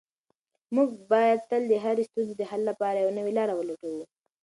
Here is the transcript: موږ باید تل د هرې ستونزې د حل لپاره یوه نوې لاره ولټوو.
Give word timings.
موږ 0.75 0.89
باید 1.11 1.39
تل 1.49 1.63
د 1.71 1.73
هرې 1.83 2.03
ستونزې 2.09 2.33
د 2.37 2.43
حل 2.49 2.61
لپاره 2.69 2.97
یوه 3.03 3.13
نوې 3.19 3.33
لاره 3.37 3.53
ولټوو. 3.55 4.03